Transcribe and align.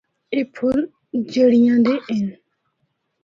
اے 0.33 0.39
پھُل 0.53 0.79
جِڑّیاں 1.31 1.79
دے 1.85 1.95
ہن۔ 2.07 2.25